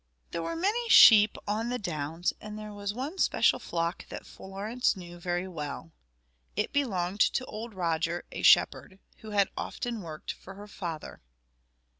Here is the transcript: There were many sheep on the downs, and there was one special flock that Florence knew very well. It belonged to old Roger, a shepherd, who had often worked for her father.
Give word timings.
There 0.31 0.41
were 0.41 0.55
many 0.55 0.89
sheep 0.89 1.37
on 1.47 1.69
the 1.69 1.77
downs, 1.77 2.33
and 2.41 2.57
there 2.57 2.73
was 2.73 2.91
one 2.91 3.19
special 3.19 3.59
flock 3.59 4.07
that 4.09 4.25
Florence 4.25 4.97
knew 4.97 5.19
very 5.19 5.47
well. 5.47 5.91
It 6.55 6.73
belonged 6.73 7.19
to 7.21 7.45
old 7.45 7.75
Roger, 7.75 8.23
a 8.31 8.41
shepherd, 8.41 8.97
who 9.17 9.29
had 9.29 9.49
often 9.55 10.01
worked 10.01 10.31
for 10.31 10.55
her 10.55 10.67
father. 10.67 11.21